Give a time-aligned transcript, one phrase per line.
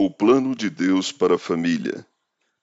[0.00, 2.06] O plano de Deus para a família.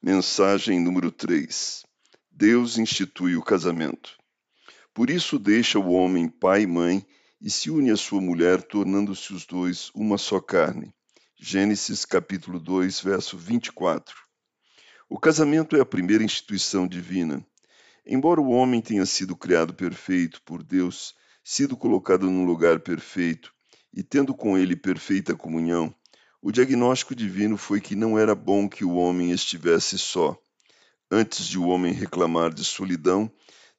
[0.02, 1.86] Mensagem número 3.
[2.32, 4.18] Deus institui o casamento.
[4.94, 7.06] Por isso deixa o homem pai e mãe
[7.42, 10.94] e se une à sua mulher, tornando-se os dois uma só carne.
[11.38, 14.16] Gênesis capítulo 2, verso 24.
[15.10, 17.46] O casamento é a primeira instituição divina.
[18.06, 23.54] Embora o homem tenha sido criado perfeito por Deus, sido colocado num lugar perfeito
[23.94, 25.94] e tendo com ele perfeita comunhão,
[26.46, 30.40] o diagnóstico divino foi que não era bom que o homem estivesse só.
[31.10, 33.32] Antes de o homem reclamar de solidão,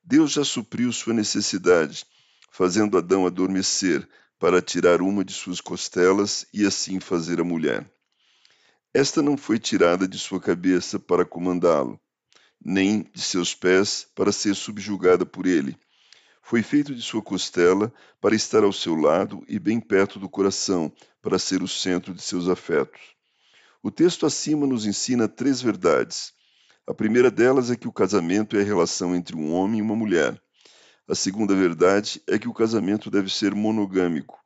[0.02, 2.04] Deus já supriu sua necessidade,
[2.50, 4.04] fazendo Adão adormecer
[4.36, 7.88] para tirar uma de suas costelas e assim fazer a mulher.
[8.92, 12.00] Esta não foi tirada de sua cabeça para comandá-lo,
[12.60, 15.78] nem de seus pés para ser subjugada por ele.
[16.48, 20.92] Foi feito de sua costela para estar ao seu lado e bem perto do coração,
[21.20, 23.00] para ser o centro de seus afetos.
[23.82, 26.32] O texto acima nos ensina três verdades.
[26.86, 29.96] A primeira delas é que o casamento é a relação entre um homem e uma
[29.96, 30.40] mulher.
[31.08, 34.38] A segunda verdade é que o casamento deve ser monogâmico.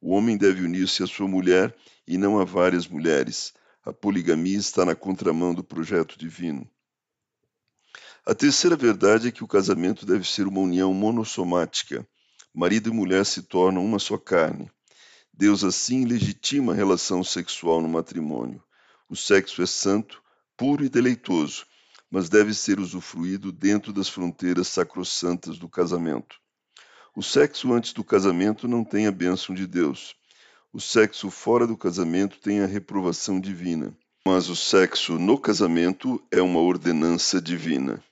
[0.00, 1.74] O homem deve unir-se à sua mulher
[2.06, 3.52] e não a várias mulheres.
[3.84, 6.70] A poligamia está na contramão do projeto divino.
[8.28, 12.06] A terceira verdade é que o casamento deve ser uma união monossomática.
[12.54, 14.70] Marido e mulher se tornam uma só carne.
[15.32, 18.62] Deus assim legitima a relação sexual no matrimônio.
[19.08, 20.22] O sexo é santo,
[20.58, 21.64] puro e deleitoso,
[22.10, 26.36] mas deve ser usufruído dentro das fronteiras sacrossantas do casamento.
[27.16, 30.14] O sexo antes do casamento não tem a bênção de Deus.
[30.70, 33.96] O sexo fora do casamento tem a reprovação divina.
[34.26, 38.04] Mas o sexo no casamento é uma ordenança divina.